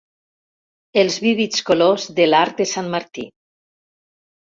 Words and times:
Els 1.01 1.17
vívids 1.25 1.61
colors 1.67 2.05
de 2.21 2.25
l'arc 2.31 2.57
de 2.63 2.67
Sant 2.71 2.89
Martí. 2.95 3.27